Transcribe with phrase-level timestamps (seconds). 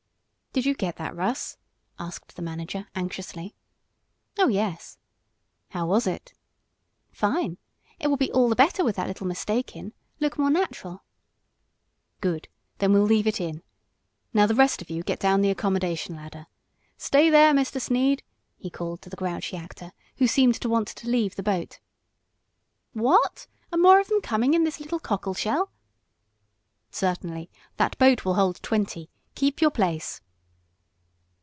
[0.53, 1.55] "Did you get that, Russ?"
[1.97, 3.55] asked the manager, anxiously.
[4.37, 4.97] "Oh, yes."
[5.69, 6.33] "How was it?"
[7.09, 7.57] "Fine!
[8.01, 11.05] It will be all the better with that little mistake in look more natural."
[12.19, 12.49] "Good!
[12.79, 13.63] Then we'll leave it in.
[14.33, 16.47] Now the rest of you get down the accommodation ladder.
[16.97, 17.79] Stay there, Mr.
[17.79, 18.21] Sneed!"
[18.57, 21.79] he called to the grouchy actor, who seemed to want to leave the boat.
[22.91, 23.47] "What!
[23.71, 25.71] Are more of them coming in this little cockleshell?"
[26.91, 27.49] "Certainly.
[27.77, 29.09] That boat will hold twenty.
[29.35, 30.19] Keep your place."